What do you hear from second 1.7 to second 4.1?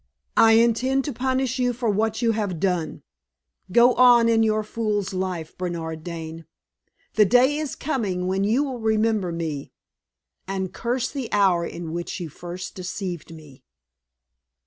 for what you have done. Go